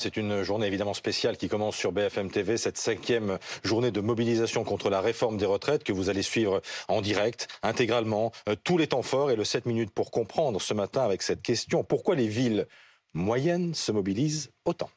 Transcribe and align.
C'est 0.00 0.16
une 0.16 0.44
journée 0.44 0.68
évidemment 0.68 0.94
spéciale 0.94 1.36
qui 1.36 1.48
commence 1.48 1.74
sur 1.74 1.90
BFM 1.90 2.30
TV, 2.30 2.56
cette 2.56 2.78
cinquième 2.78 3.40
journée 3.64 3.90
de 3.90 4.00
mobilisation 4.00 4.62
contre 4.62 4.90
la 4.90 5.00
réforme 5.00 5.36
des 5.38 5.44
retraites 5.44 5.82
que 5.82 5.92
vous 5.92 6.08
allez 6.08 6.22
suivre 6.22 6.62
en 6.86 7.00
direct, 7.00 7.48
intégralement, 7.64 8.30
euh, 8.48 8.54
tous 8.62 8.78
les 8.78 8.86
temps 8.86 9.02
forts 9.02 9.32
et 9.32 9.34
le 9.34 9.42
7 9.42 9.66
minutes 9.66 9.90
pour 9.90 10.12
comprendre 10.12 10.60
ce 10.60 10.72
matin 10.72 11.02
avec 11.02 11.22
cette 11.22 11.42
question. 11.42 11.82
Pourquoi 11.82 12.14
les 12.14 12.28
villes 12.28 12.68
moyennes 13.12 13.74
se 13.74 13.90
mobilisent 13.90 14.52
autant? 14.64 14.88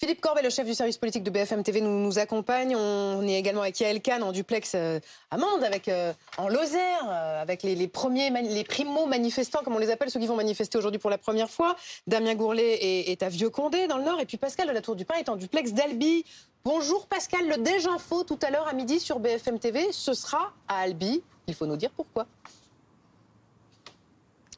Philippe 0.00 0.22
Corbet, 0.22 0.40
le 0.40 0.48
chef 0.48 0.64
du 0.64 0.72
service 0.72 0.96
politique 0.96 1.22
de 1.24 1.28
BFM 1.28 1.62
TV, 1.62 1.82
nous, 1.82 2.18
accompagne. 2.18 2.74
On 2.74 3.20
est 3.28 3.34
également 3.34 3.60
avec 3.60 3.78
Yael 3.80 4.00
Kahn 4.00 4.22
en 4.22 4.32
duplex 4.32 4.72
euh, 4.74 4.98
Amande, 5.30 5.62
avec, 5.62 5.88
euh, 5.88 6.14
en 6.38 6.48
Lozère, 6.48 7.06
euh, 7.06 7.42
avec 7.42 7.62
les, 7.62 7.86
premiers, 7.86 8.30
les 8.30 8.64
primo-manifestants, 8.64 9.62
comme 9.62 9.76
on 9.76 9.78
les 9.78 9.90
appelle, 9.90 10.10
ceux 10.10 10.18
qui 10.18 10.26
vont 10.26 10.36
manifester 10.36 10.78
aujourd'hui 10.78 10.98
pour 10.98 11.10
la 11.10 11.18
première 11.18 11.50
fois. 11.50 11.76
Damien 12.06 12.34
Gourlet 12.34 12.78
est, 12.80 13.10
est, 13.10 13.22
à 13.22 13.28
Vieux-Condé, 13.28 13.88
dans 13.88 13.98
le 13.98 14.04
Nord. 14.04 14.20
Et 14.20 14.24
puis 14.24 14.38
Pascal 14.38 14.68
de 14.68 14.72
la 14.72 14.80
Tour 14.80 14.96
du 14.96 15.04
Pin 15.04 15.16
est 15.16 15.28
en 15.28 15.36
duplex 15.36 15.74
d'Albi. 15.74 16.24
Bonjour 16.64 17.06
Pascal, 17.06 17.46
le 17.46 17.58
Déj 17.58 17.86
Info 17.86 18.24
tout 18.24 18.38
à 18.40 18.48
l'heure 18.48 18.68
à 18.68 18.72
midi 18.72 19.00
sur 19.00 19.18
BFM 19.18 19.58
TV, 19.58 19.92
ce 19.92 20.14
sera 20.14 20.54
à 20.66 20.78
Albi. 20.78 21.22
Il 21.46 21.54
faut 21.54 21.66
nous 21.66 21.76
dire 21.76 21.90
pourquoi. 21.94 22.26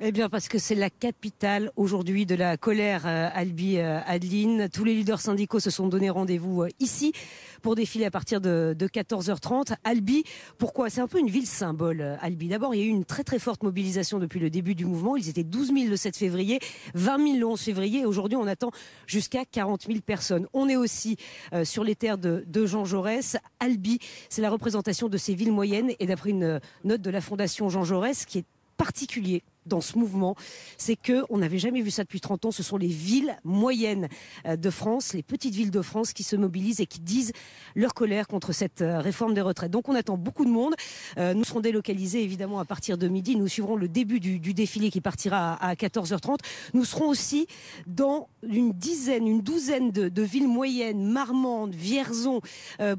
Eh 0.01 0.11
bien, 0.11 0.31
parce 0.31 0.49
que 0.49 0.59
c'est 0.59 0.75
la 0.75 0.89
capitale 0.89 1.71
aujourd'hui 1.77 2.25
de 2.25 2.35
la 2.35 2.57
colère, 2.57 3.03
euh, 3.07 3.29
Albi 3.35 3.77
euh, 3.77 4.01
Adeline. 4.07 4.69
Tous 4.73 4.85
les 4.85 4.95
leaders 4.95 5.21
syndicaux 5.21 5.61
se 5.61 5.69
sont 5.69 5.87
donné 5.87 6.09
rendez-vous 6.09 6.63
euh, 6.63 6.69
ici 6.81 7.13
pour 7.61 7.75
défiler 7.75 8.07
à 8.07 8.11
partir 8.11 8.41
de, 8.41 8.75
14h30. 8.81 9.75
Albi, 9.85 10.25
pourquoi? 10.57 10.89
C'est 10.89 11.03
un 11.03 11.07
peu 11.07 11.19
une 11.19 11.29
ville 11.29 11.47
symbole, 11.47 12.19
Albi. 12.23 12.49
D'abord, 12.49 12.75
il 12.75 12.81
y 12.81 12.83
a 12.83 12.87
eu 12.87 12.89
une 12.89 13.05
très 13.05 13.23
très 13.23 13.39
forte 13.39 13.63
mobilisation 13.63 14.19
depuis 14.19 14.41
le 14.41 14.49
début 14.49 14.75
du 14.75 14.87
mouvement. 14.87 15.15
Ils 15.17 15.29
étaient 15.29 15.45
12 15.45 15.73
000 15.75 15.91
le 15.91 15.97
7 15.97 16.17
février, 16.17 16.59
20 16.95 17.19
000 17.19 17.39
le 17.39 17.47
11 17.47 17.61
février. 17.61 18.07
Aujourd'hui, 18.07 18.37
on 18.37 18.47
attend 18.47 18.71
jusqu'à 19.07 19.45
40 19.45 19.83
000 19.87 20.01
personnes. 20.01 20.47
On 20.55 20.71
est 20.71 20.77
aussi 20.77 21.17
sur 21.65 21.85
les 21.85 21.95
terres 21.95 22.19
de, 22.19 22.45
de 22.49 22.67
Jean 22.67 22.85
Jaurès. 22.85 23.37
Albi, 23.61 23.99
c'est 24.31 24.43
la 24.43 24.51
représentation 24.51 25.09
de 25.09 25.19
ces 25.19 25.35
villes 25.35 25.53
moyennes. 25.53 25.93
Et 26.01 26.07
d'après 26.07 26.31
une 26.31 26.61
note 26.83 27.03
de 27.03 27.11
la 27.11 27.21
Fondation 27.21 27.69
Jean 27.69 27.85
Jaurès, 27.85 28.25
qui 28.25 28.39
est 28.39 28.45
particulier 28.77 29.45
dans 29.67 29.81
ce 29.81 29.99
mouvement, 29.99 30.35
c'est 30.77 30.97
que 30.97 31.25
on 31.31 31.39
n'avait 31.39 31.59
jamais 31.59 31.83
vu 31.83 31.91
ça 31.91 32.03
depuis 32.03 32.21
30 32.21 32.47
ans. 32.47 32.51
Ce 32.51 32.63
sont 32.63 32.77
les 32.77 32.89
villes 32.89 33.37
moyennes 33.45 34.09
euh, 34.47 34.57
de 34.57 34.71
France, 34.71 35.13
les 35.13 35.23
petites 35.23 35.55
villes 35.55 35.71
de 35.71 35.83
France 35.83 36.13
qui 36.13 36.23
se 36.23 36.37
mobilisent 36.37 36.81
et 36.81 36.87
qui 36.87 37.01
disent 37.01 37.33
leur 37.75 37.95
colère 37.95 38.27
contre 38.27 38.53
cette 38.53 38.83
euh, 38.83 39.01
réforme 39.01 39.35
des 39.35 39.41
retraites. 39.41 39.71
Donc 39.71 39.89
on 39.89 39.95
attend 39.95 40.17
beaucoup 40.17 40.45
de 40.45 40.51
monde. 40.51 40.75
Euh, 41.19 41.35
nous 41.35 41.45
serons 41.45 41.61
délocalisés 41.61 42.23
évidemment 42.23 42.59
à 42.59 42.65
partir 42.65 42.99
de 42.99 43.09
midi. 43.09 43.37
Nous 43.37 43.49
suivrons 43.49 43.77
le 43.77 43.89
début 43.89 44.21
du, 44.21 44.39
défilé 44.53 44.91
qui 44.91 45.01
partira 45.01 45.55
à, 45.55 45.75
14h30. 45.75 46.39
Nous 46.75 46.85
serons 46.85 47.09
aussi 47.09 47.47
dans 47.87 48.29
une 48.43 48.73
dizaine, 48.73 49.27
une 49.27 49.41
douzaine 49.41 49.91
de, 49.91 50.23
villes 50.23 50.49
moyennes, 50.49 51.05
Marmande, 51.05 51.75
Vierzon, 51.75 52.41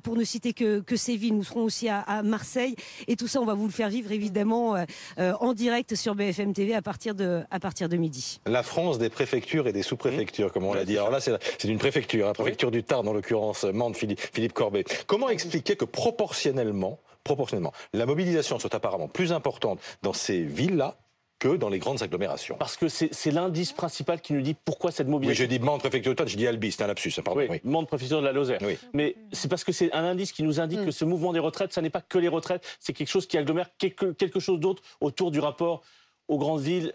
pour 0.04 0.16
ne 0.16 0.24
citer 0.24 0.54
que, 0.54 0.84
ces 0.96 1.16
villes. 1.16 1.36
Nous 1.36 1.44
serons 1.44 1.64
aussi 1.64 1.90
à, 1.90 2.24
Marseille 2.24 2.76
et 3.08 3.16
tout 3.16 3.28
ça, 3.28 3.42
on 3.42 3.46
va 3.46 3.54
vous 3.54 3.66
le 3.66 3.72
faire 3.72 3.90
vivre 3.90 4.12
évidemment 4.12 4.76
en 5.18 5.54
direct 5.54 5.96
sur 5.96 6.16
BFM 6.16 6.53
TV 6.54 6.74
à 6.74 6.82
partir 6.82 7.16
de, 7.16 7.42
à 7.52 7.60
partir 7.60 7.90
de 7.90 7.98
midi. 7.98 8.40
La 8.46 8.64
France 8.64 8.98
des 8.98 9.10
préfectures 9.10 9.68
et 9.68 9.74
des 9.74 9.84
sous-préfectures, 9.84 10.52
comme 10.52 10.66
on 10.66 10.74
l'a 10.74 10.86
dit. 10.86 10.98
Alors 10.98 11.12
là, 11.12 11.20
c'est 11.20 11.38
une 11.66 11.78
préfecture, 11.78 12.28
hein, 12.28 12.34
préfecture 12.34 12.72
du 12.72 12.84
Tarn, 12.84 13.08
en 13.08 13.14
l'occurrence, 13.14 13.64
Mande, 13.64 13.96
Philippe, 13.96 14.20
Philippe 14.20 14.54
Corbet. 14.54 14.84
Comment 15.08 15.30
expliquer 15.30 15.76
que 15.76 15.86
proportionnellement, 15.86 17.00
proportionnellement, 17.24 17.74
la 17.94 18.06
mobilisation 18.06 18.60
soit 18.60 18.74
apparemment 18.76 19.08
plus 19.08 19.32
importante 19.32 19.80
dans 20.02 20.14
ces 20.14 20.42
villes-là 20.44 20.98
que 21.40 21.58
dans 21.58 21.70
les 21.70 21.80
grandes 21.80 22.02
agglomérations? 22.02 22.56
Parce 22.58 22.78
que 22.78 22.88
c'est 22.88 23.32
l'indice 23.32 23.74
principal 23.74 24.22
qui 24.22 24.34
nous 24.34 24.42
dit 24.42 24.56
pourquoi 24.66 24.92
cette 24.92 25.08
mobilisation. 25.08 25.44
Oui, 25.44 25.52
je 25.52 25.58
dis 25.58 25.64
Mende, 25.64 25.82
préfecture 25.82 26.16
de 26.16 26.26
je 26.26 26.38
dis 26.38 26.48
Albi, 26.48 26.72
c'est 26.72 26.84
un 26.84 26.88
lapsus, 26.88 27.14
pardon. 27.24 27.42
Oui, 27.42 27.60
oui. 27.64 27.86
préfecture 27.86 28.22
de 28.22 28.26
la 28.26 28.32
Lozère. 28.32 28.60
Oui. 28.62 28.78
Mais 28.94 29.16
c'est 29.32 29.50
parce 29.50 29.64
que 29.64 29.72
c'est 29.72 29.92
un 29.94 30.04
indice 30.04 30.32
qui 30.32 30.44
nous 30.44 30.60
indique 30.60 30.80
mm. 30.80 30.86
que 30.86 30.92
ce 30.92 31.06
mouvement 31.06 31.34
des 31.34 31.40
retraites, 31.40 31.74
ça 31.74 31.82
n'est 31.82 31.90
pas 31.90 32.02
que 32.02 32.18
les 32.18 32.30
retraites, 32.30 32.64
c'est 32.80 32.94
quelque 32.94 33.10
chose 33.10 33.28
qui 33.28 33.38
agglomère 33.38 33.70
quelque, 33.78 34.12
quelque 34.14 34.40
chose 34.40 34.60
d'autre 34.60 34.82
autour 35.02 35.32
du 35.32 35.40
rapport 35.40 35.84
aux 36.28 36.38
grandes 36.38 36.62
villes, 36.62 36.94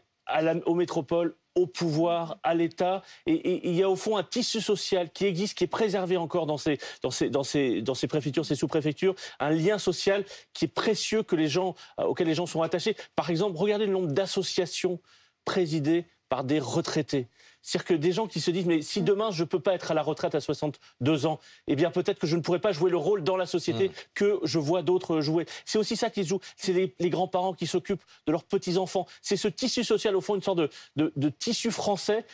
aux 0.67 0.75
métropoles, 0.75 1.37
au 1.55 1.67
pouvoir, 1.67 2.39
à 2.43 2.55
l'État. 2.55 3.03
Et, 3.27 3.69
il 3.69 3.75
y 3.75 3.83
a 3.83 3.91
au 3.91 3.97
fond 3.97 4.17
un 4.17 4.23
tissu 4.23 4.61
social 4.61 5.11
qui 5.11 5.27
existe, 5.27 5.57
qui 5.57 5.65
est 5.65 5.69
préservé 5.69 6.17
encore 6.17 6.47
dans 6.47 6.57
ces, 6.57 6.79
dans 7.03 7.11
ces, 7.11 7.31
dans 7.31 7.43
ces, 7.43 7.83
dans 7.83 7.95
ces 7.95 8.07
préfectures, 8.07 8.47
ces 8.47 8.55
sous-préfectures, 8.55 9.15
un 9.41 9.51
lien 9.51 9.79
social 9.79 10.25
qui 10.53 10.67
est 10.67 10.69
précieux 10.69 11.23
que 11.23 11.37
les 11.37 11.49
gens, 11.49 11.75
euh, 11.99 12.05
auquel 12.05 12.27
les 12.27 12.35
gens 12.35 12.47
sont 12.47 12.63
attachés. 12.63 12.97
Par 13.17 13.31
exemple, 13.31 13.57
regardez 13.57 13.87
le 13.87 13.93
nombre 13.93 14.13
d'associations 14.13 15.01
présidées 15.45 16.07
par 16.29 16.45
des 16.45 16.61
retraités. 16.61 17.27
C'est-à-dire 17.63 17.87
que 17.87 17.95
des 17.95 18.13
gens 18.13 18.27
qui 18.27 18.41
se 18.41 18.51
disent 18.51 18.67
mais 18.67 18.83
si 18.83 19.03
demain 19.03 19.31
je 19.31 19.43
ne 19.43 19.49
peux 19.49 19.61
pas 19.61 19.75
être 19.75 19.91
à 19.91 19.95
la 19.95 20.03
retraite 20.03 20.35
à 20.35 20.41
62 20.41 21.27
ans, 21.27 21.39
eh 21.67 21.77
bien 21.77 21.91
peut-être 21.91 22.19
que 22.19 22.27
je 22.27 22.37
ne 22.37 22.43
pourrai 22.43 22.61
pas 22.61 22.73
jouer 22.73 22.91
le 22.91 22.97
rôle 22.97 23.23
dans 23.25 23.37
la 23.37 23.47
société 23.47 23.89
mm. 23.89 23.93
que 24.15 24.41
je 24.45 24.59
vois 24.59 24.83
d'autres 24.83 25.21
jouer. 25.21 25.47
C'est 25.65 25.79
aussi 25.79 25.97
ça 25.97 26.11
qui 26.11 26.25
se 26.25 26.29
joue. 26.29 26.41
C'est 26.57 26.73
les, 26.73 27.11
grands-parents 27.11 27.55
qui 27.55 27.67
s'occupent 27.67 28.03
de 28.27 28.33
leurs 28.33 28.45
petits-enfants. 28.45 29.07
C'est 29.23 29.37
ce 29.37 29.49
tissu 29.49 29.85
social 29.85 30.15
au 30.15 30.21
fond, 30.21 30.35
une 30.35 30.43
sorte 30.43 30.61
de, 30.97 31.29
tissu 31.31 31.71
français 31.71 32.25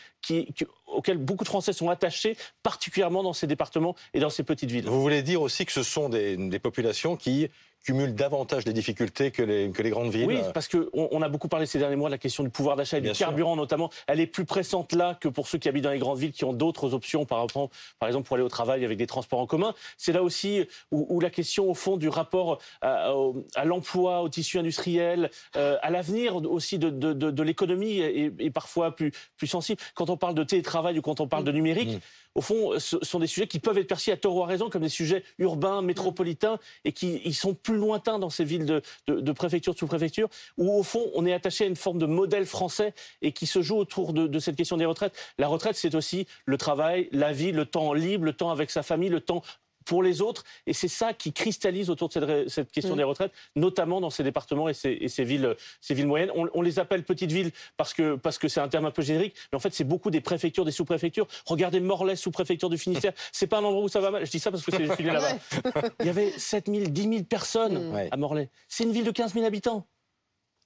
auquel 0.87 1.19
beaucoup 1.19 1.45
de 1.45 1.49
Français 1.49 1.73
sont 1.73 1.91
attachés, 1.91 2.37
particulièrement 2.63 3.23
dans 3.23 3.35
ces 3.35 3.47
départements 3.47 3.95
et 4.15 4.21
dans 4.21 4.31
ces 4.31 4.43
petites 4.43 4.71
villes. 4.71 4.87
Vous 4.87 5.03
voulez 5.03 5.23
dire 5.23 5.43
aussi 5.43 5.67
que 5.67 5.73
ce 5.73 5.83
sont 5.83 6.09
des 6.09 6.59
populations 6.59 7.17
qui 7.17 7.49
cumule 7.85 8.15
davantage 8.15 8.65
des 8.65 8.73
difficultés 8.73 9.31
que 9.31 9.43
les, 9.43 9.71
que 9.71 9.83
les 9.83 9.91
grandes 9.91 10.11
villes. 10.11 10.27
Oui, 10.27 10.39
parce 10.55 10.69
qu'on 10.69 10.89
on 10.93 11.23
a 11.23 11.29
beaucoup 11.29 11.49
parlé 11.49 11.67
ces 11.67 11.79
derniers 11.79 11.97
mois 11.97 12.09
de 12.09 12.15
la 12.15 12.19
question 12.19 12.43
du 12.43 12.49
pouvoir 12.49 12.77
d'achat 12.77 12.99
et 12.99 13.01
du 13.03 13.13
carburant 13.13 13.57
notamment. 13.57 13.91
Elle 14.07 14.21
est 14.21 14.27
plus 14.27 14.47
pressante 14.47 14.93
là 14.93 15.14
que 15.21 15.29
pour 15.29 15.49
ceux 15.49 15.59
qui 15.59 15.69
habitent 15.69 15.85
dans 15.85 15.91
les 15.91 15.99
grandes 15.99 16.19
villes 16.19 16.33
qui 16.33 16.45
ont 16.45 16.53
d'autres 16.53 16.95
options, 16.95 17.25
par, 17.25 17.43
exemple, 17.43 17.75
par 17.99 18.09
exemple 18.09 18.27
pour 18.27 18.35
aller 18.35 18.45
au 18.45 18.49
travail 18.49 18.85
avec 18.85 18.99
des 18.99 19.07
transports 19.07 19.41
en 19.41 19.47
commun. 19.47 19.75
C'est 19.97 20.13
là 20.13 20.23
aussi 20.23 20.65
où, 20.91 21.21
la 21.21 21.31
question 21.31 21.71
au 21.71 21.75
fond 21.75 21.97
du 21.97 22.09
rapport 22.09 22.59
à, 22.81 23.13
à 23.55 23.65
l'emploi, 23.65 24.23
au 24.23 24.29
tissu 24.29 24.59
industriel, 24.59 25.31
euh, 25.57 25.77
à 25.83 25.91
l'avenir 25.91 26.37
aussi 26.37 26.79
de, 26.79 26.91
de, 26.91 27.13
de, 27.13 27.43
l'économie 27.43 27.99
est, 27.99 28.51
parfois 28.51 28.95
plus, 28.95 29.13
plus 29.37 29.47
sensible. 29.47 29.81
Quand 29.95 30.11
on 30.11 30.17
parle 30.17 30.35
de 30.35 30.45
télétravail 30.45 30.99
ou 30.99 31.03
quand 31.03 31.21
on 31.21 31.29
parle 31.29 31.45
de 31.45 31.53
numérique, 31.53 31.97
mmh 31.97 32.01
au 32.35 32.41
fond, 32.41 32.79
ce 32.79 32.99
sont 33.03 33.19
des 33.19 33.27
sujets 33.27 33.47
qui 33.47 33.61
peuvent 33.61 33.79
être 33.79 33.87
perçus 33.87 34.11
à 34.11 34.17
tort 34.17 34.37
ou 34.37 34.43
à 34.43 34.47
raison 34.47 34.69
comme 34.69 34.83
des 34.83 34.89
sujets 34.89 35.23
urbains, 35.39 35.83
métropolitains, 35.83 36.59
et 36.85 36.93
qui 36.93 37.21
ils 37.25 37.35
sont 37.35 37.55
plus 37.55 37.77
lointains 37.77 38.19
dans 38.19 38.31
ces 38.31 38.45
villes 38.45 38.67
de, 38.67 39.33
préfecture, 39.33 39.75
de 39.75 39.79
sous-préfecture, 39.79 40.29
où 40.59 40.73
au 40.73 40.83
fond, 40.83 41.11
on 41.15 41.27
est 41.27 41.33
attaché 41.33 41.65
à 41.65 41.67
une 41.67 41.77
forme 41.77 41.99
de 41.99 42.07
modèle 42.07 42.47
français 42.47 42.95
et 43.23 43.33
qui 43.33 43.47
se 43.47 43.63
joue 43.63 43.77
autour 43.77 44.13
de 44.13 44.39
cette 44.39 44.57
question 44.57 44.77
des 44.77 44.85
retraites. 44.85 45.17
La 45.39 45.49
retraite, 45.49 45.77
c'est 45.77 45.95
aussi 45.95 46.27
le 46.45 46.57
travail, 46.57 47.09
la 47.13 47.33
vie, 47.33 47.53
le 47.53 47.67
temps 47.67 47.93
libre, 47.93 48.25
le 48.25 48.33
temps 48.33 48.51
avec 48.51 48.71
sa 48.71 48.83
famille, 48.83 49.09
le 49.09 49.21
temps 49.21 49.43
pour 49.85 50.03
les 50.03 50.21
autres. 50.21 50.45
Et 50.67 50.73
c'est 50.73 50.89
ça 50.89 51.13
qui 51.13 51.33
cristallise 51.33 51.91
autour 51.91 52.09
de 52.09 52.47
cette, 52.49 52.71
question 52.71 52.95
mm. 52.95 52.99
des 52.99 53.05
retraites, 53.05 53.33
notamment 53.57 54.01
dans 54.01 54.11
ces 54.11 54.23
départements 54.23 54.69
et 54.69 54.75
ces, 54.75 55.25
villes, 55.25 55.57
ces 55.81 55.95
villes 55.95 56.07
moyennes. 56.07 56.31
On, 56.35 56.63
les 56.63 56.79
appelle 56.79 57.05
petites 57.05 57.33
villes 57.33 57.53
parce 57.77 57.93
que 57.93 58.17
parce 58.17 58.39
que 58.39 58.49
c'est 58.49 58.61
un 58.61 58.69
terme 58.69 58.87
un 58.87 58.91
peu 58.91 59.03
générique, 59.03 59.35
mais 59.53 59.57
en 59.57 59.61
fait 59.61 59.75
c'est 59.75 59.85
beaucoup 59.85 60.11
des 60.11 60.21
préfectures, 60.21 60.65
des 60.65 60.73
sous-préfectures. 60.73 61.27
Regardez 61.47 61.81
Morlaix, 61.81 62.17
sous-préfecture 62.17 62.71
du 62.71 62.79
Finistère. 62.79 63.13
C'est 63.33 63.47
pas 63.47 63.59
un 63.59 63.65
endroit 63.65 63.85
où 63.85 63.89
ça 63.89 64.01
va 64.01 64.11
mal. 64.11 64.25
Je 64.25 64.31
dis 64.31 64.39
ça 64.39 64.51
parce 64.51 64.65
que 64.65 64.71
c'est 64.71 65.01
une 65.01 65.07
là-bas. 65.07 65.83
Il 66.01 66.07
y 66.07 66.09
avait 66.09 66.31
7 66.31 66.67
000, 66.69 66.87
10 66.89 67.03
000 67.03 67.25
personnes 67.25 67.91
mm. 67.91 68.09
à 68.11 68.17
Morlaix. 68.17 68.49
C'est 68.69 68.85
une 68.85 68.93
ville 68.93 69.05
de 69.05 69.11
15 69.11 69.35
000 69.35 69.45
habitants. 69.45 69.87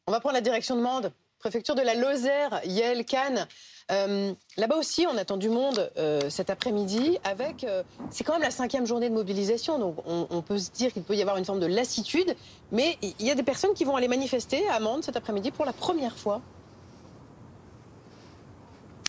On 0.07 0.12
va 0.12 0.21
prendre 0.21 0.34
la 0.34 0.41
direction 0.41 0.77
de 0.77 0.81
Mende, 0.81 1.12
préfecture 1.39 1.75
de 1.75 1.83
la 1.83 1.95
Lozère, 1.95 2.61
Yael 2.65 3.05
Cannes. 3.05 3.47
Euh, 3.91 4.32
là-bas 4.56 4.76
aussi, 4.76 5.06
on 5.10 5.16
attend 5.16 5.37
du 5.37 5.49
monde 5.49 5.91
euh, 5.97 6.28
cet 6.28 6.50
après-midi 6.50 7.19
avec. 7.25 7.65
Euh, 7.65 7.82
c'est 8.10 8.25
quand 8.25 8.34
même 8.34 8.43
la 8.43 8.50
cinquième 8.50 8.87
journée 8.87 9.09
de 9.09 9.15
mobilisation, 9.15 9.78
donc 9.78 9.97
on, 10.06 10.43
peut 10.43 10.59
se 10.59 10.71
dire 10.71 10.93
qu'il 10.93 11.03
peut 11.03 11.15
y 11.15 11.22
avoir 11.22 11.37
une 11.37 11.44
forme 11.44 11.60
de 11.60 11.66
lassitude, 11.66 12.34
mais 12.71 12.98
il 13.03 13.27
y 13.27 13.31
a 13.31 13.34
des 13.34 13.43
personnes 13.43 13.75
qui 13.75 13.84
vont 13.84 13.97
aller 13.97 14.09
manifester 14.09 14.69
à 14.69 14.81
Mende 14.81 15.04
cet 15.04 15.16
après-midi 15.16 15.50
pour 15.50 15.65
la 15.65 15.72
première 15.72 16.16
fois. 16.16 16.41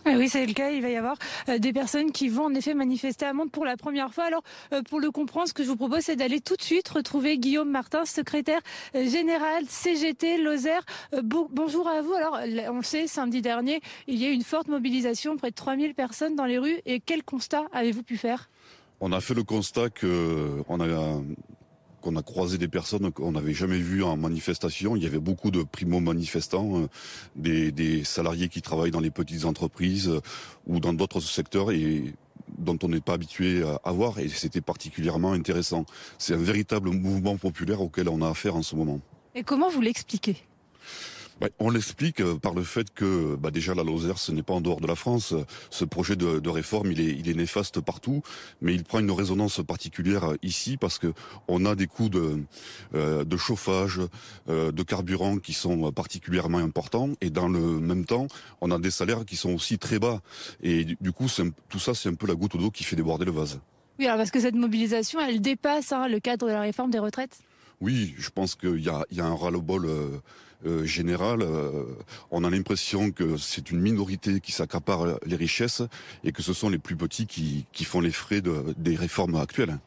Ah 0.05 0.13
oui, 0.15 0.29
c'est 0.29 0.45
le 0.45 0.53
cas. 0.53 0.71
Il 0.71 0.81
va 0.81 0.89
y 0.89 0.95
avoir 0.95 1.17
euh, 1.49 1.59
des 1.59 1.73
personnes 1.73 2.11
qui 2.11 2.29
vont 2.29 2.45
en 2.45 2.53
effet 2.53 2.73
manifester 2.73 3.25
à 3.25 3.33
Monde 3.33 3.51
pour 3.51 3.65
la 3.65 3.75
première 3.75 4.13
fois. 4.13 4.25
Alors, 4.25 4.43
euh, 4.73 4.81
pour 4.81 4.99
le 4.99 5.11
comprendre, 5.11 5.47
ce 5.47 5.53
que 5.53 5.63
je 5.63 5.67
vous 5.67 5.75
propose, 5.75 6.01
c'est 6.01 6.15
d'aller 6.15 6.39
tout 6.39 6.55
de 6.55 6.61
suite 6.61 6.87
retrouver 6.87 7.37
Guillaume 7.37 7.69
Martin, 7.69 8.05
secrétaire 8.05 8.61
euh, 8.95 9.07
général 9.09 9.65
CGT 9.67 10.37
Lozère. 10.37 10.83
bonjour 11.21 11.87
à 11.87 12.01
vous. 12.01 12.13
Alors, 12.13 12.39
on 12.69 12.77
le 12.77 12.83
sait, 12.83 13.07
samedi 13.07 13.41
dernier, 13.41 13.81
il 14.07 14.15
y 14.15 14.25
a 14.25 14.29
eu 14.29 14.33
une 14.33 14.43
forte 14.43 14.67
mobilisation, 14.67 15.35
près 15.37 15.51
de 15.51 15.55
3000 15.55 15.93
personnes 15.93 16.35
dans 16.35 16.45
les 16.45 16.57
rues. 16.57 16.79
Et 16.85 16.99
quel 16.99 17.23
constat 17.23 17.65
avez-vous 17.73 18.03
pu 18.03 18.17
faire? 18.17 18.49
On 19.01 19.11
a 19.11 19.21
fait 19.21 19.33
le 19.33 19.43
constat 19.43 19.89
que 19.89 20.61
on 20.67 20.79
a 20.79 21.21
qu'on 22.01 22.15
a 22.15 22.23
croisé 22.23 22.57
des 22.57 22.67
personnes 22.67 23.11
qu'on 23.11 23.31
n'avait 23.31 23.53
jamais 23.53 23.77
vues 23.77 24.03
en 24.03 24.17
manifestation. 24.17 24.95
Il 24.95 25.03
y 25.03 25.05
avait 25.05 25.19
beaucoup 25.19 25.51
de 25.51 25.63
primo-manifestants, 25.63 26.81
euh, 26.81 27.71
des, 27.71 28.03
salariés 28.03 28.49
qui 28.49 28.61
travaillent 28.61 28.91
dans 28.91 28.99
les 28.99 29.11
petites 29.11 29.45
entreprises 29.45 30.09
euh, 30.09 30.21
ou 30.67 30.79
dans 30.79 30.93
d'autres 30.93 31.19
secteurs 31.19 31.71
et 31.71 32.13
dont 32.57 32.77
on 32.83 32.89
n'est 32.89 32.99
pas 32.99 33.13
habitué 33.13 33.63
à 33.83 33.91
voir 33.91 34.17
et 34.19 34.27
c'était 34.27 34.61
particulièrement 34.61 35.33
intéressant. 35.33 35.85
C'est 36.17 36.33
un 36.33 36.37
véritable 36.37 36.89
mouvement 36.89 37.37
populaire 37.37 37.81
auquel 37.81 38.09
on 38.09 38.21
a 38.23 38.29
affaire 38.29 38.55
en 38.55 38.63
ce 38.63 38.75
moment. 38.75 38.99
Et 39.35 39.43
comment 39.43 39.69
vous 39.69 39.81
l'expliquez? 39.81 40.37
On 41.59 41.69
l'explique 41.69 42.21
euh, 42.21 42.35
par 42.35 42.53
le 42.53 42.63
fait 42.63 42.93
que 42.93 43.35
bah, 43.35 43.51
déjà 43.51 43.73
la 43.73 43.83
Lozère, 43.83 44.17
ce 44.17 44.31
n'est 44.31 44.43
pas 44.43 44.53
en 44.53 44.61
dehors 44.61 44.81
de 44.81 44.87
la 44.87 44.95
France. 44.95 45.33
Ce 45.69 45.85
projet 45.85 46.15
de, 46.15 46.49
réforme, 46.49 46.91
il 46.91 47.01
est, 47.01 47.15
il 47.17 47.29
est 47.29 47.33
néfaste 47.33 47.79
partout, 47.81 48.21
mais 48.61 48.73
il 48.73 48.83
prend 48.83 48.99
une 48.99 49.11
résonance 49.11 49.61
particulière 49.65 50.33
ici 50.41 50.77
parce 50.77 50.97
que 50.99 51.13
on 51.47 51.65
a 51.65 51.75
des 51.75 51.87
coûts 51.87 52.09
de, 52.09 52.43
euh, 52.95 53.23
de 53.23 53.37
chauffage, 53.37 54.01
euh, 54.49 54.71
de 54.71 54.83
carburant 54.83 55.37
qui 55.37 55.53
sont 55.53 55.91
particulièrement 55.91 56.57
importants, 56.57 57.09
et 57.21 57.29
dans 57.29 57.47
le 57.47 57.59
même 57.79 58.05
temps, 58.05 58.27
on 58.61 58.71
a 58.71 58.79
des 58.79 58.91
salaires 58.91 59.25
qui 59.25 59.35
sont 59.35 59.53
aussi 59.53 59.77
très 59.77 59.99
bas. 59.99 60.21
Et 60.63 60.85
du 60.99 61.11
coup, 61.11 61.27
tout 61.69 61.79
ça, 61.79 61.93
c'est 61.93 62.09
un 62.09 62.15
peu 62.15 62.27
la 62.27 62.35
goutte 62.35 62.57
d'eau 62.57 62.71
qui 62.71 62.83
fait 62.83 62.95
déborder 62.95 63.25
le 63.25 63.31
vase. 63.31 63.59
Oui, 63.99 64.05
alors 64.05 64.17
parce 64.17 64.31
que 64.31 64.39
cette 64.39 64.55
mobilisation, 64.55 65.19
elle 65.19 65.41
dépasse 65.41 65.91
hein, 65.91 66.07
le 66.07 66.19
cadre 66.19 66.47
de 66.47 66.51
la 66.53 66.61
réforme 66.61 66.89
des 66.89 66.99
retraites? 66.99 67.39
Oui, 67.81 68.13
je 68.17 68.29
pense 68.29 68.55
qu'il 68.55 68.81
y 68.81 68.89
a, 68.89 69.25
un 69.25 69.35
ras-le-bol. 69.35 69.85
Euh, 70.65 70.83
général, 70.83 71.41
euh, 71.41 71.85
on 72.31 72.43
a 72.43 72.49
l'impression 72.49 73.11
que 73.11 73.37
c'est 73.37 73.71
une 73.71 73.79
minorité 73.79 74.41
qui 74.41 74.51
s'accapare 74.51 75.17
les 75.25 75.37
richesses 75.37 75.83
et 76.25 76.33
que 76.33 76.43
ce 76.43 76.51
sont 76.51 76.67
les 76.67 76.79
plus 76.79 76.97
petits 76.97 77.27
qui, 77.27 77.85
font 77.85 78.01
les 78.01 78.11
frais 78.11 78.41
de, 78.41 78.75
des 78.77 78.97
réformes 78.97 79.35
actuelles. 79.35 79.79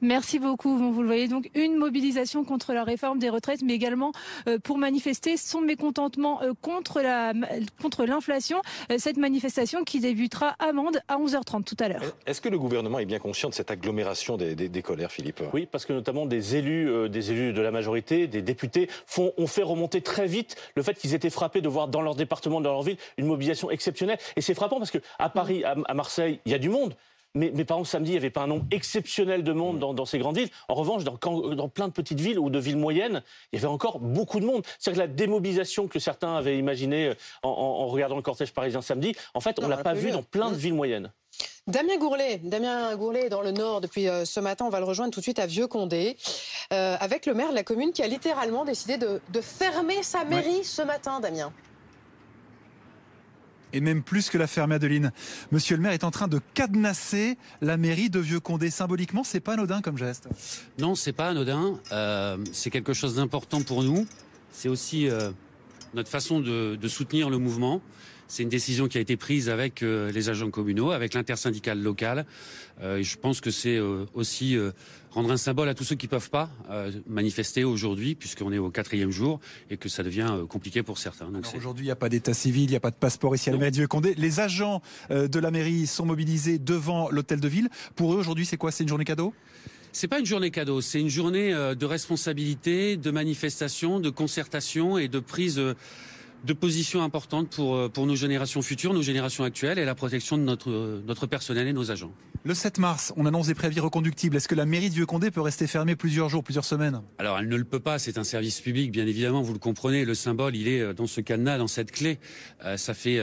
Merci 0.00 0.38
beaucoup. 0.38 0.76
vous 0.76 1.00
le 1.00 1.06
voyez 1.06 1.28
donc, 1.28 1.50
une 1.54 1.76
mobilisation 1.76 2.44
contre 2.44 2.72
la 2.72 2.84
réforme 2.84 3.18
des 3.18 3.30
retraites, 3.30 3.62
mais 3.62 3.74
également 3.74 4.12
euh, 4.46 4.58
pour 4.58 4.78
manifester 4.78 5.36
son 5.36 5.60
mécontentement 5.60 6.42
euh, 6.42 6.52
contre 6.60 7.00
la 7.00 7.32
contre 7.80 8.04
l'inflation. 8.04 8.62
Euh, 8.90 8.96
cette 8.98 9.16
manifestation 9.16 9.84
qui 9.84 10.00
débutera 10.00 10.54
à 10.58 10.72
Mende 10.72 11.00
à 11.08 11.16
11h30 11.16 11.64
tout 11.64 11.76
à 11.80 11.88
l'heure. 11.88 12.02
Est-ce 12.26 12.40
que 12.40 12.48
le 12.48 12.58
gouvernement 12.58 12.98
est 12.98 13.06
bien 13.06 13.18
conscient 13.18 13.48
de 13.48 13.54
cette 13.54 13.70
agglomération 13.70 14.36
des, 14.36 14.54
des, 14.54 14.82
colères, 14.82 15.10
Philippe? 15.10 15.42
Oui, 15.52 15.66
parce 15.70 15.84
que 15.84 15.92
notamment 15.92 16.26
des 16.26 16.56
élus, 16.56 17.08
des 17.08 17.32
élus 17.32 17.52
de 17.52 17.60
la 17.60 17.70
majorité, 17.70 18.26
des 18.26 18.42
députés, 18.42 18.88
font, 19.06 19.32
ont 19.36 19.46
fait 19.46 19.62
remonter 19.62 20.00
très 20.00 20.26
vite 20.26 20.56
le 20.74 20.82
fait 20.82 20.94
qu'ils 20.94 21.14
étaient 21.14 21.30
frappés 21.30 21.60
de 21.60 21.68
voir 21.68 21.88
dans 21.88 22.02
leur 22.02 22.14
département, 22.14 22.60
dans 22.60 22.72
leur 22.72 22.82
ville, 22.82 22.96
une 23.16 23.26
mobilisation 23.26 23.70
exceptionnelle. 23.70 24.18
Et 24.36 24.40
c'est 24.40 24.54
frappant 24.54 24.78
parce 24.78 24.90
que 24.90 24.98
à 25.18 25.28
Paris, 25.28 25.64
à 25.64 25.94
Marseille, 25.94 26.40
il 26.46 26.52
y 26.52 26.54
a 26.54 26.58
du 26.58 26.68
monde. 26.68 26.94
Mais, 27.34 27.50
par 27.50 27.76
exemple, 27.76 27.88
samedi, 27.88 28.10
il 28.10 28.14
n'y 28.14 28.18
avait 28.18 28.30
pas 28.30 28.42
un 28.42 28.46
nombre 28.46 28.64
exceptionnel 28.70 29.44
de 29.44 29.52
monde 29.52 29.78
dans, 29.78 30.04
ces 30.04 30.18
grandes 30.18 30.38
villes. 30.38 30.50
En 30.68 30.74
revanche, 30.74 31.04
dans, 31.04 31.18
dans, 31.54 31.68
plein 31.68 31.88
de 31.88 31.92
petites 31.92 32.20
villes 32.20 32.38
ou 32.38 32.50
de 32.50 32.58
villes 32.58 32.76
moyennes, 32.76 33.22
il 33.52 33.56
y 33.56 33.58
avait 33.58 33.72
encore 33.72 33.98
beaucoup 34.00 34.40
de 34.40 34.46
monde. 34.46 34.64
C'est-à-dire 34.78 35.04
que 35.04 35.08
la 35.08 35.14
démobilisation 35.14 35.88
que 35.88 35.98
certains 35.98 36.34
avaient 36.34 36.58
imaginée 36.58 37.08
euh, 37.08 37.14
en, 37.42 37.86
regardant 37.86 38.16
le 38.16 38.22
cortège 38.22 38.52
parisien 38.52 38.82
samedi, 38.82 39.14
en 39.34 39.40
fait, 39.40 39.58
on 39.58 39.64
ne 39.64 39.68
l'a 39.68 39.76
pas 39.78 39.94
vu 39.94 40.10
dans 40.10 40.22
plein 40.22 40.50
de 40.50 40.56
villes 40.56 40.74
moyennes. 40.74 41.12
Damien 41.66 41.98
Gourlet, 41.98 42.40
Damien 42.42 42.96
Gourlet 42.96 43.26
est 43.26 43.28
dans 43.28 43.42
le 43.42 43.50
Nord 43.50 43.82
depuis 43.82 44.08
euh, 44.08 44.24
ce 44.24 44.40
matin. 44.40 44.64
On 44.64 44.70
va 44.70 44.80
le 44.80 44.86
rejoindre 44.86 45.12
tout 45.12 45.20
de 45.20 45.24
suite 45.24 45.38
à 45.38 45.46
Vieux-Condé, 45.46 46.16
euh, 46.72 46.96
avec 46.98 47.26
le 47.26 47.34
maire 47.34 47.50
de 47.50 47.54
la 47.54 47.62
commune 47.62 47.92
qui 47.92 48.02
a 48.02 48.06
littéralement 48.06 48.64
décidé 48.64 48.96
de, 48.96 49.20
fermer 49.40 50.02
sa 50.02 50.24
mairie 50.24 50.64
ce 50.64 50.82
matin, 50.82 51.20
Damien 51.20 51.52
et 53.72 53.80
même 53.80 54.02
plus 54.02 54.30
que 54.30 54.38
la 54.38 54.46
ferme 54.46 54.72
Adeline. 54.72 55.12
Monsieur 55.52 55.76
le 55.76 55.82
maire 55.82 55.92
est 55.92 56.04
en 56.04 56.10
train 56.10 56.28
de 56.28 56.40
cadenasser 56.54 57.36
la 57.60 57.76
mairie 57.76 58.10
de 58.10 58.18
Vieux-Condé. 58.18 58.70
Symboliquement, 58.70 59.24
c'est 59.24 59.40
pas 59.40 59.54
anodin 59.54 59.80
comme 59.80 59.98
geste. 59.98 60.28
Non, 60.78 60.94
c'est 60.94 61.12
pas 61.12 61.28
anodin. 61.28 61.78
Euh, 61.92 62.38
c'est 62.52 62.70
quelque 62.70 62.92
chose 62.92 63.16
d'important 63.16 63.62
pour 63.62 63.82
nous. 63.82 64.06
C'est 64.52 64.68
aussi 64.68 65.08
euh, 65.08 65.30
notre 65.94 66.08
façon 66.08 66.40
de, 66.40 66.78
soutenir 66.88 67.30
le 67.30 67.38
mouvement. 67.38 67.80
C'est 68.28 68.42
une 68.42 68.48
décision 68.48 68.88
qui 68.88 68.98
a 68.98 69.00
été 69.00 69.16
prise 69.16 69.48
avec 69.48 69.82
euh, 69.82 70.12
les 70.12 70.28
agents 70.28 70.50
communaux, 70.50 70.90
avec 70.90 71.14
l'intersyndicale 71.14 71.82
locale. 71.82 72.26
je 72.80 73.16
pense 73.16 73.40
que 73.40 73.50
c'est 73.50 73.80
aussi 74.14 74.56
rendre 75.10 75.32
un 75.32 75.36
symbole 75.36 75.68
à 75.68 75.74
tous 75.74 75.84
ceux 75.84 75.96
qui 75.96 76.06
ne 76.06 76.10
peuvent 76.10 76.30
pas 76.30 76.50
euh, 76.70 76.92
manifester 77.06 77.64
aujourd'hui, 77.64 78.14
puisqu'on 78.14 78.52
est 78.52 78.58
au 78.58 78.70
quatrième 78.70 79.10
jour 79.10 79.40
et 79.70 79.76
que 79.76 79.88
ça 79.88 80.02
devient 80.02 80.28
euh, 80.30 80.46
compliqué 80.46 80.82
pour 80.82 80.98
certains. 80.98 81.28
Aujourd'hui, 81.56 81.84
il 81.84 81.88
n'y 81.88 81.92
a 81.92 81.96
pas 81.96 82.08
d'état 82.08 82.34
civil, 82.34 82.64
il 82.64 82.70
n'y 82.70 82.76
a 82.76 82.80
pas 82.80 82.90
de 82.90 82.96
passeport 82.96 83.34
ici 83.34 83.48
à 83.48 83.52
la 83.52 83.58
mairie 83.58 83.72
de 83.72 83.76
Vieux-Condé. 83.76 84.14
Les 84.14 84.40
agents 84.40 84.82
euh, 85.10 85.28
de 85.28 85.38
la 85.38 85.50
mairie 85.50 85.86
sont 85.86 86.06
mobilisés 86.06 86.58
devant 86.58 87.10
l'hôtel 87.10 87.40
de 87.40 87.48
ville. 87.48 87.68
Pour 87.96 88.14
eux, 88.14 88.16
aujourd'hui, 88.16 88.46
c'est 88.46 88.56
quoi? 88.56 88.70
C'est 88.70 88.84
une 88.84 88.88
journée 88.88 89.04
cadeau? 89.04 89.34
C'est 89.92 90.08
pas 90.08 90.20
une 90.20 90.26
journée 90.26 90.50
cadeau, 90.50 90.80
c'est 90.80 91.00
une 91.00 91.08
journée 91.08 91.50
de 91.50 91.86
responsabilité, 91.86 92.98
de 92.98 93.10
manifestation, 93.10 94.00
de 94.00 94.10
concertation 94.10 94.98
et 94.98 95.08
de 95.08 95.18
prise 95.18 95.60
de 96.44 96.52
positions 96.52 97.02
importantes 97.02 97.50
pour, 97.50 97.74
euh, 97.74 97.88
pour 97.88 98.06
nos 98.06 98.16
générations 98.16 98.62
futures, 98.62 98.94
nos 98.94 99.02
générations 99.02 99.44
actuelles 99.44 99.78
et 99.78 99.84
la 99.84 99.94
protection 99.94 100.38
de 100.38 100.42
notre, 100.42 101.02
notre 101.06 101.26
personnel 101.26 101.66
et 101.66 101.72
nos 101.72 101.90
agents. 101.90 102.12
Le 102.44 102.54
7 102.54 102.78
mars, 102.78 103.12
on 103.16 103.26
annonce 103.26 103.48
des 103.48 103.54
préavis 103.54 103.80
reconductibles. 103.80 104.36
Est-ce 104.36 104.48
que 104.48 104.54
la 104.54 104.64
mairie 104.64 104.90
de 104.90 104.94
Vieux-Condé 104.94 105.30
peut 105.30 105.40
rester 105.40 105.66
fermée 105.66 105.96
plusieurs 105.96 106.28
jours, 106.28 106.44
plusieurs 106.44 106.64
semaines? 106.64 107.02
Alors, 107.18 107.38
elle 107.38 107.48
ne 107.48 107.56
le 107.56 107.64
peut 107.64 107.80
pas. 107.80 107.98
C'est 107.98 108.16
un 108.16 108.24
service 108.24 108.60
public, 108.60 108.92
bien 108.92 109.06
évidemment. 109.06 109.42
Vous 109.42 109.52
le 109.52 109.58
comprenez. 109.58 110.04
Le 110.04 110.14
symbole, 110.14 110.54
il 110.54 110.68
est 110.68 110.80
euh, 110.80 110.94
dans 110.94 111.06
ce 111.06 111.20
cadenas, 111.20 111.58
dans 111.58 111.66
cette 111.66 111.90
clé. 111.90 112.18
Euh, 112.64 112.76
ça 112.76 112.94
fait 112.94 113.20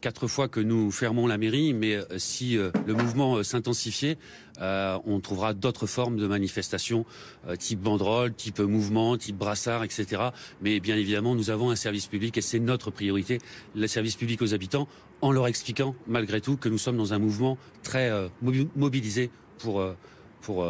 quatre 0.00 0.26
fois 0.26 0.48
que 0.48 0.60
nous 0.60 0.90
fermons 0.90 1.26
la 1.26 1.38
mairie, 1.38 1.72
mais 1.72 1.98
si 2.18 2.56
le 2.56 2.94
mouvement 2.94 3.42
s'intensifiait, 3.42 4.18
on 4.60 5.20
trouvera 5.20 5.54
d'autres 5.54 5.86
formes 5.86 6.16
de 6.16 6.26
manifestations, 6.26 7.06
type 7.58 7.80
banderole, 7.80 8.34
type 8.34 8.60
mouvement, 8.60 9.16
type 9.16 9.36
brassard, 9.36 9.84
etc. 9.84 10.22
Mais 10.60 10.80
bien 10.80 10.96
évidemment, 10.96 11.34
nous 11.34 11.50
avons 11.50 11.70
un 11.70 11.76
service 11.76 12.06
public 12.06 12.36
et 12.36 12.42
c'est 12.42 12.58
notre 12.58 12.90
priorité, 12.90 13.38
le 13.74 13.86
service 13.86 14.16
public 14.16 14.42
aux 14.42 14.54
habitants, 14.54 14.88
en 15.20 15.32
leur 15.32 15.46
expliquant 15.46 15.94
malgré 16.06 16.40
tout 16.40 16.56
que 16.56 16.68
nous 16.68 16.78
sommes 16.78 16.96
dans 16.96 17.12
un 17.12 17.18
mouvement 17.18 17.58
très 17.82 18.10
euh, 18.10 18.28
mobilisé 18.76 19.30
pour, 19.58 19.80
euh, 19.80 19.94
pour 20.40 20.64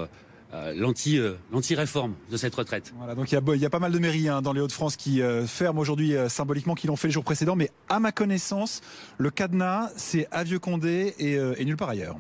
euh, 0.55 0.75
l'anti, 0.77 1.75
réforme 1.75 2.15
de 2.31 2.37
cette 2.37 2.55
retraite. 2.55 2.93
Voilà, 2.97 3.15
donc 3.15 3.31
il 3.31 3.35
y, 3.35 3.67
a, 3.67 3.71
pas 3.71 3.79
mal 3.79 3.93
de 3.93 3.99
mairies 3.99 4.29
hein, 4.29 4.43
dans 4.43 4.53
les 4.53 4.61
Hauts-de-France 4.61 4.97
qui 4.97 5.21
ferment 5.47 5.81
aujourd'hui 5.81 6.15
symboliquement, 6.29 6.75
qui 6.75 6.87
l'ont 6.87 6.97
fait 6.97 7.09
les 7.09 7.12
jours 7.12 7.25
précédents, 7.25 7.56
mais 7.56 7.71
à 7.89 8.00
ma 8.00 8.12
connaissance, 8.12 8.81
le 9.19 9.31
cadenas, 9.31 9.91
c'est 9.97 10.27
à 10.31 10.45
Vieux-Condé 10.45 11.15
et, 11.19 11.35
et 11.35 11.65
nulle 11.65 11.77
part 11.77 11.91
ailleurs 11.91 12.17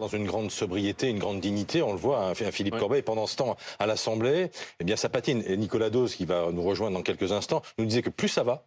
dans 0.00 0.08
une 0.08 0.26
grande 0.26 0.50
sobriété, 0.50 1.08
une 1.08 1.18
grande 1.18 1.40
dignité. 1.40 1.82
On 1.82 1.92
le 1.92 1.98
voit, 1.98 2.26
hein, 2.26 2.34
Philippe 2.34 2.76
Corbet, 2.78 3.02
pendant 3.02 3.26
ce 3.26 3.36
temps 3.36 3.56
à 3.78 3.86
l'Assemblée, 3.86 4.50
eh 4.80 4.84
bien, 4.84 4.96
ça 4.96 5.08
patine. 5.08 5.42
Et 5.46 5.56
Nicolas 5.56 5.90
Dose, 5.90 6.14
qui 6.14 6.24
va 6.24 6.50
nous 6.52 6.62
rejoindre 6.62 6.96
dans 6.96 7.02
quelques 7.02 7.32
instants, 7.32 7.62
nous 7.78 7.86
disait 7.86 8.02
que 8.02 8.10
plus 8.10 8.28
ça 8.28 8.42
va, 8.42 8.66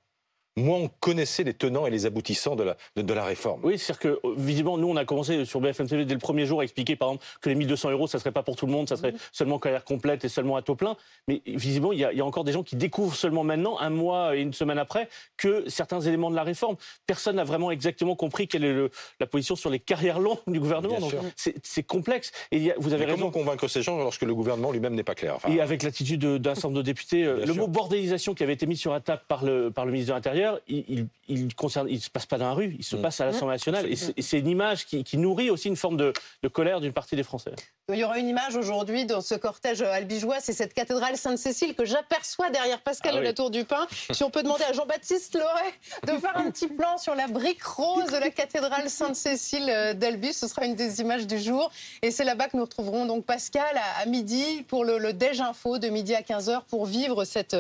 moins 0.58 0.78
on 0.78 0.90
connaissait 1.00 1.44
les 1.44 1.54
tenants 1.54 1.86
et 1.86 1.90
les 1.90 2.06
aboutissants 2.06 2.56
de 2.56 2.64
la, 2.64 2.78
de, 2.96 3.14
la 3.14 3.24
réforme. 3.24 3.62
Oui, 3.64 3.78
c'est-à-dire 3.78 4.00
que, 4.00 4.28
euh, 4.28 4.34
visiblement, 4.38 4.78
nous, 4.78 4.90
on 4.90 4.96
a 4.96 5.06
commencé 5.06 5.46
sur 5.46 5.62
BFM 5.62 5.88
TV 5.88 6.06
dès 6.06 6.14
le 6.14 6.20
premier 6.20 6.46
jour 6.46 6.62
à 6.62 6.64
expliquer, 6.64 6.96
par 6.96 7.10
exemple, 7.10 7.26
que 7.42 7.50
les 7.50 7.56
1200 7.56 7.92
euros, 7.92 8.08
ça 8.08 8.20
serait 8.20 8.32
pas 8.32 8.44
pour 8.44 8.56
tout 8.56 8.66
le 8.66 8.72
monde, 8.72 8.90
ça 8.90 8.98
serait 8.98 9.12
mmh. 9.12 9.18
seulement 9.32 9.60
carrière 9.60 9.84
complète 9.84 10.26
et 10.26 10.30
seulement 10.30 10.56
à 10.56 10.62
taux 10.62 10.76
plein. 10.76 10.98
Mais 11.28 11.42
visiblement, 11.46 11.94
il 11.94 12.00
y, 12.00 12.06
a, 12.06 12.12
il 12.12 12.18
y, 12.18 12.22
a, 12.22 12.26
encore 12.26 12.44
des 12.44 12.52
gens 12.52 12.64
qui 12.64 12.76
découvrent 12.76 13.16
seulement 13.16 13.44
maintenant, 13.44 13.80
un 13.80 13.90
mois 13.90 14.36
et 14.36 14.42
une 14.42 14.54
semaine 14.54 14.80
après, 14.80 15.10
que 15.38 15.70
certains 15.70 16.02
éléments 16.02 16.32
de 16.32 16.36
la 16.36 16.44
réforme. 16.44 16.76
Personne 17.06 17.38
n'a 17.38 17.44
vraiment 17.44 17.72
exactement 17.72 18.16
compris 18.16 18.48
quelle 18.48 18.64
est 18.64 18.74
le, 18.74 18.90
la 19.20 19.28
position 19.28 19.56
sur 19.56 19.70
les 19.70 19.80
carrières 19.80 20.20
longues 20.20 20.38
du 20.48 20.60
gouvernement. 20.60 21.00
Donc, 21.00 21.14
c'est 21.36 21.84
complexe. 21.84 22.32
Et 22.52 22.74
vous 22.78 22.94
avez 22.94 23.06
raison. 23.06 23.18
Comment 23.18 23.32
convaincre 23.32 23.68
ces 23.68 23.82
gens 23.82 23.98
lorsque 23.98 24.24
le 24.24 24.36
gouvernement 24.36 24.72
lui-même 24.72 24.96
n'est 24.96 25.04
pas 25.04 25.16
clair 25.16 25.38
Et 25.48 25.62
avec 25.62 25.84
l'attitude 25.84 26.20
d'un 26.20 26.56
certain 26.56 26.70
nombre 26.70 26.78
de 26.78 26.84
députés, 26.84 27.24
euh, 27.24 27.46
le 27.46 27.54
mot 27.54 27.68
bordélisation 27.68 28.34
qui 28.34 28.44
avait 28.44 28.54
été 28.54 28.66
mis 28.66 28.78
sur 28.78 28.92
la 28.92 29.00
table 29.00 29.22
par 29.28 29.44
le, 29.44 29.72
par 29.72 29.86
le 29.86 29.92
ministre 29.92 30.14
de 30.14 30.18
l'Intérieur, 30.18 30.47
il, 30.68 30.86
il, 30.88 31.08
il 31.28 31.54
concerne, 31.56 31.88
il 31.90 32.02
se 32.02 32.10
passe 32.10 32.26
pas 32.26 32.38
dans 32.38 32.48
la 32.48 32.54
rue, 32.54 32.76
il 32.78 32.84
se 32.84 32.96
mm. 32.96 33.02
passe 33.02 33.22
à 33.22 33.26
l'Assemblée 33.26 33.56
nationale. 33.56 33.86
Et 33.88 33.96
c'est 33.96 34.40
une 34.40 34.48
image 34.48 34.86
qui, 34.86 35.18
nourrit 35.18 35.50
aussi 35.50 35.68
une 35.68 35.76
forme 35.76 35.98
de, 35.98 36.14
colère 36.52 36.80
d'une 36.80 36.94
partie 36.94 37.16
des 37.16 37.24
Français. 37.24 37.52
Il 37.90 37.98
y 37.98 38.04
aura 38.04 38.20
une 38.20 38.28
image 38.28 38.56
aujourd'hui 38.56 39.06
dans 39.06 39.22
ce 39.22 39.36
cortège 39.36 39.82
albigeois, 39.82 40.40
c'est 40.42 40.54
cette 40.54 40.74
cathédrale 40.74 41.16
Sainte-Cécile 41.16 41.74
que 41.74 41.86
j'aperçois 41.86 42.50
derrière 42.50 42.82
Pascal 42.82 43.14
ah 43.16 43.20
de 43.20 43.24
la 43.24 43.34
Tour 43.34 43.50
du 43.50 43.64
Pin. 43.64 43.88
Si 44.12 44.24
on 44.24 44.30
peut 44.30 44.44
demander 44.44 44.64
à 44.64 44.74
Jean-Baptiste 44.74 45.36
Loret 45.36 45.74
de 46.06 46.20
faire 46.20 46.38
un 46.38 46.50
petit 46.50 46.68
plan 46.68 46.98
sur 46.98 47.14
la 47.14 47.28
brique 47.28 47.64
rose 47.64 48.08
de 48.08 48.18
la 48.18 48.30
cathédrale 48.30 48.90
Sainte-Cécile 48.90 49.70
euh, 49.70 49.94
d'Albi, 49.94 50.34
ce 50.34 50.48
sera 50.48 50.66
une 50.66 50.76
des 50.76 51.02
images 51.02 51.28
du 51.28 51.40
jour. 51.40 51.72
Et 52.02 52.12
c'est 52.12 52.24
là-bas 52.24 52.48
que 52.48 52.58
nous 52.58 52.64
retrouverons 52.64 53.06
donc 53.06 53.26
Pascal 53.26 53.80
à, 54.02 54.06
midi 54.06 54.64
pour 54.68 54.84
le, 54.84 54.98
le 54.98 55.14
Déj 55.14 55.40
Info 55.42 55.78
de 55.78 55.88
midi 55.90 56.16
à 56.16 56.22
15h 56.22 56.64
pour 56.70 56.86
vivre 56.86 57.26
cette 57.26 57.56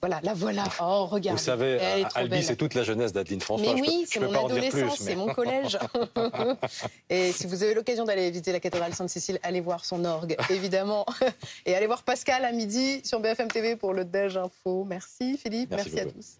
voilà, 0.00 0.20
la 0.22 0.34
voilà. 0.34 0.64
Oh, 0.80 1.06
regarde. 1.06 1.38
Vous 1.38 1.44
savez, 1.44 1.78
Albi, 2.14 2.42
c'est 2.42 2.56
toute 2.56 2.74
la 2.74 2.82
jeunesse 2.82 3.12
d'Adeline 3.12 3.40
François. 3.40 3.74
Mais 3.74 3.80
oui, 3.80 4.04
c'est 4.06 4.20
mon 4.20 4.32
adolescence, 4.32 4.98
c'est 4.98 5.16
mon 5.16 5.28
collège. 5.28 5.78
et 7.10 7.32
si 7.32 7.46
vous 7.46 7.62
avez 7.62 7.74
l'occasion 7.74 8.04
d'aller 8.04 8.30
visiter 8.30 8.52
la 8.52 8.60
cathédrale 8.60 8.94
Sainte-Cécile, 8.94 9.38
allez 9.42 9.60
voir 9.60 9.84
son 9.84 10.04
orgue, 10.04 10.36
évidemment. 10.50 11.06
Et 11.66 11.74
allez 11.74 11.86
voir 11.86 12.02
Pascal 12.02 12.44
à 12.44 12.52
midi 12.52 13.00
sur 13.04 13.20
BFM 13.20 13.48
TV 13.48 13.76
pour 13.76 13.92
le 13.92 14.04
Déj 14.04 14.36
Info. 14.36 14.84
Merci 14.84 15.36
Philippe, 15.36 15.70
merci 15.70 16.00
à 16.00 16.04
tous. 16.04 16.38